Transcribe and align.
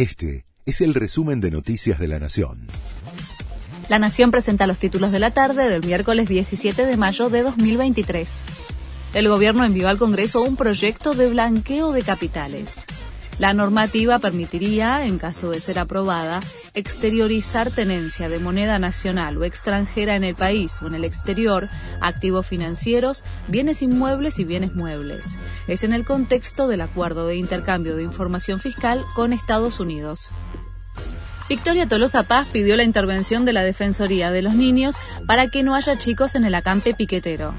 Este 0.00 0.46
es 0.64 0.80
el 0.80 0.94
resumen 0.94 1.42
de 1.42 1.50
Noticias 1.50 1.98
de 1.98 2.08
la 2.08 2.18
Nación. 2.18 2.68
La 3.90 3.98
Nación 3.98 4.30
presenta 4.30 4.66
los 4.66 4.78
títulos 4.78 5.12
de 5.12 5.18
la 5.18 5.30
tarde 5.30 5.68
del 5.68 5.84
miércoles 5.84 6.26
17 6.26 6.86
de 6.86 6.96
mayo 6.96 7.28
de 7.28 7.42
2023. 7.42 8.44
El 9.12 9.28
gobierno 9.28 9.62
envió 9.62 9.90
al 9.90 9.98
Congreso 9.98 10.40
un 10.40 10.56
proyecto 10.56 11.12
de 11.12 11.28
blanqueo 11.28 11.92
de 11.92 12.00
capitales. 12.00 12.86
La 13.40 13.54
normativa 13.54 14.18
permitiría, 14.18 15.06
en 15.06 15.18
caso 15.18 15.50
de 15.50 15.60
ser 15.60 15.78
aprobada, 15.78 16.40
exteriorizar 16.74 17.70
tenencia 17.70 18.28
de 18.28 18.38
moneda 18.38 18.78
nacional 18.78 19.38
o 19.38 19.44
extranjera 19.44 20.14
en 20.14 20.24
el 20.24 20.34
país 20.34 20.76
o 20.82 20.88
en 20.88 20.94
el 20.94 21.06
exterior, 21.06 21.70
activos 22.02 22.46
financieros, 22.46 23.24
bienes 23.48 23.80
inmuebles 23.80 24.38
y 24.40 24.44
bienes 24.44 24.74
muebles. 24.74 25.36
Es 25.68 25.84
en 25.84 25.94
el 25.94 26.04
contexto 26.04 26.68
del 26.68 26.82
acuerdo 26.82 27.28
de 27.28 27.36
intercambio 27.36 27.96
de 27.96 28.02
información 28.02 28.60
fiscal 28.60 29.02
con 29.14 29.32
Estados 29.32 29.80
Unidos. 29.80 30.28
Victoria 31.48 31.88
Tolosa 31.88 32.24
Paz 32.24 32.46
pidió 32.52 32.76
la 32.76 32.84
intervención 32.84 33.46
de 33.46 33.54
la 33.54 33.64
Defensoría 33.64 34.30
de 34.30 34.42
los 34.42 34.52
Niños 34.52 34.96
para 35.26 35.48
que 35.48 35.62
no 35.62 35.74
haya 35.74 35.98
chicos 35.98 36.34
en 36.34 36.44
el 36.44 36.54
acampe 36.54 36.92
piquetero. 36.92 37.54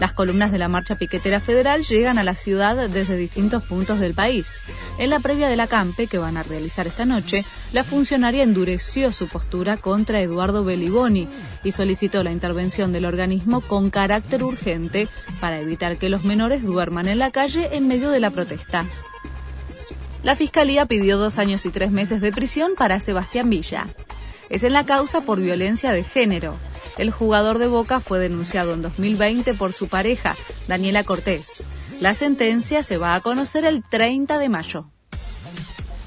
Las 0.00 0.12
columnas 0.12 0.50
de 0.50 0.56
la 0.56 0.68
Marcha 0.68 0.94
Piquetera 0.94 1.40
Federal 1.40 1.82
llegan 1.82 2.16
a 2.16 2.24
la 2.24 2.34
ciudad 2.34 2.88
desde 2.88 3.18
distintos 3.18 3.62
puntos 3.62 4.00
del 4.00 4.14
país. 4.14 4.56
En 4.98 5.10
la 5.10 5.20
previa 5.20 5.50
del 5.50 5.60
acampe 5.60 6.06
que 6.06 6.16
van 6.16 6.38
a 6.38 6.42
realizar 6.42 6.86
esta 6.86 7.04
noche, 7.04 7.44
la 7.74 7.84
funcionaria 7.84 8.42
endureció 8.42 9.12
su 9.12 9.28
postura 9.28 9.76
contra 9.76 10.22
Eduardo 10.22 10.64
Beliboni 10.64 11.28
y 11.64 11.72
solicitó 11.72 12.24
la 12.24 12.32
intervención 12.32 12.92
del 12.92 13.04
organismo 13.04 13.60
con 13.60 13.90
carácter 13.90 14.42
urgente 14.42 15.06
para 15.38 15.60
evitar 15.60 15.98
que 15.98 16.08
los 16.08 16.24
menores 16.24 16.62
duerman 16.62 17.06
en 17.06 17.18
la 17.18 17.30
calle 17.30 17.68
en 17.76 17.86
medio 17.86 18.10
de 18.10 18.20
la 18.20 18.30
protesta. 18.30 18.86
La 20.22 20.34
Fiscalía 20.34 20.86
pidió 20.86 21.18
dos 21.18 21.38
años 21.38 21.66
y 21.66 21.68
tres 21.68 21.92
meses 21.92 22.22
de 22.22 22.32
prisión 22.32 22.72
para 22.74 23.00
Sebastián 23.00 23.50
Villa. 23.50 23.86
Es 24.48 24.64
en 24.64 24.72
la 24.72 24.86
causa 24.86 25.20
por 25.20 25.40
violencia 25.40 25.92
de 25.92 26.04
género. 26.04 26.56
El 26.98 27.10
jugador 27.10 27.58
de 27.58 27.66
Boca 27.66 28.00
fue 28.00 28.18
denunciado 28.18 28.74
en 28.74 28.82
2020 28.82 29.54
por 29.54 29.72
su 29.72 29.88
pareja, 29.88 30.36
Daniela 30.68 31.04
Cortés. 31.04 31.62
La 32.00 32.14
sentencia 32.14 32.82
se 32.82 32.96
va 32.96 33.14
a 33.14 33.20
conocer 33.20 33.64
el 33.64 33.82
30 33.82 34.38
de 34.38 34.48
mayo. 34.48 34.90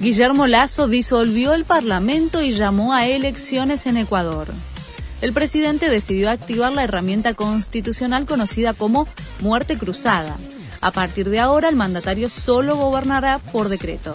Guillermo 0.00 0.46
Lazo 0.46 0.88
disolvió 0.88 1.52
el 1.52 1.64
Parlamento 1.64 2.40
y 2.40 2.52
llamó 2.52 2.94
a 2.94 3.06
elecciones 3.06 3.86
en 3.86 3.98
Ecuador. 3.98 4.48
El 5.20 5.34
presidente 5.34 5.90
decidió 5.90 6.30
activar 6.30 6.72
la 6.72 6.84
herramienta 6.84 7.34
constitucional 7.34 8.24
conocida 8.24 8.72
como 8.72 9.06
muerte 9.40 9.76
cruzada. 9.76 10.36
A 10.80 10.92
partir 10.92 11.28
de 11.28 11.40
ahora, 11.40 11.68
el 11.68 11.76
mandatario 11.76 12.30
solo 12.30 12.76
gobernará 12.76 13.38
por 13.38 13.68
decreto. 13.68 14.14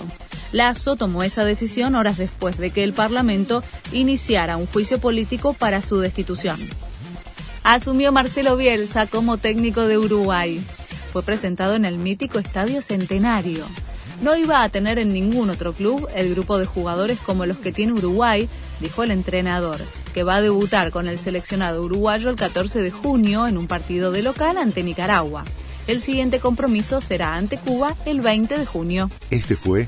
Lazo 0.51 0.95
tomó 0.95 1.23
esa 1.23 1.43
decisión 1.43 1.95
horas 1.95 2.17
después 2.17 2.57
de 2.57 2.71
que 2.71 2.83
el 2.83 2.93
Parlamento 2.93 3.63
iniciara 3.91 4.57
un 4.57 4.67
juicio 4.67 4.99
político 4.99 5.53
para 5.53 5.81
su 5.81 5.99
destitución. 5.99 6.59
Asumió 7.63 8.11
Marcelo 8.11 8.55
Bielsa 8.55 9.07
como 9.07 9.37
técnico 9.37 9.87
de 9.87 9.97
Uruguay. 9.97 10.61
Fue 11.11 11.23
presentado 11.23 11.75
en 11.75 11.85
el 11.85 11.97
mítico 11.97 12.37
Estadio 12.37 12.81
Centenario. 12.81 13.65
No 14.21 14.35
iba 14.35 14.63
a 14.63 14.69
tener 14.69 14.99
en 14.99 15.11
ningún 15.11 15.49
otro 15.49 15.73
club 15.73 16.07
el 16.15 16.33
grupo 16.33 16.57
de 16.57 16.65
jugadores 16.65 17.19
como 17.19 17.45
los 17.45 17.57
que 17.57 17.71
tiene 17.71 17.93
Uruguay, 17.93 18.47
dijo 18.79 19.03
el 19.03 19.11
entrenador, 19.11 19.79
que 20.13 20.23
va 20.23 20.35
a 20.35 20.41
debutar 20.41 20.91
con 20.91 21.07
el 21.07 21.19
seleccionado 21.19 21.81
uruguayo 21.81 22.29
el 22.29 22.35
14 22.35 22.81
de 22.81 22.91
junio 22.91 23.47
en 23.47 23.57
un 23.57 23.67
partido 23.67 24.11
de 24.11 24.21
local 24.21 24.57
ante 24.57 24.83
Nicaragua. 24.83 25.43
El 25.87 26.01
siguiente 26.01 26.39
compromiso 26.39 27.01
será 27.01 27.35
ante 27.35 27.57
Cuba 27.57 27.95
el 28.05 28.21
20 28.21 28.57
de 28.57 28.65
junio. 28.65 29.09
Este 29.29 29.55
fue 29.55 29.87